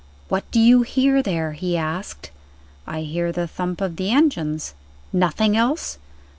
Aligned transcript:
"What 0.29 0.49
do 0.49 0.59
you 0.59 0.81
hear 0.81 1.21
there?" 1.21 1.51
he 1.51 1.77
asked. 1.77 2.31
"I 2.87 3.01
hear 3.01 3.31
the 3.31 3.47
thump 3.47 3.81
of 3.81 3.97
the 3.97 4.09
engines." 4.11 4.73
"Nothing 5.13 5.55
else?" 5.55 5.99